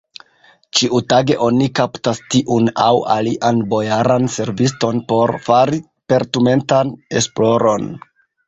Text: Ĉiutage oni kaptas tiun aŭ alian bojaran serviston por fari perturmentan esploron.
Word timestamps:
Ĉiutage 0.77 1.35
oni 1.47 1.67
kaptas 1.79 2.21
tiun 2.35 2.71
aŭ 2.87 2.97
alian 3.17 3.61
bojaran 3.75 4.27
serviston 4.39 5.05
por 5.13 5.37
fari 5.51 5.83
perturmentan 6.15 6.95
esploron. 7.23 7.91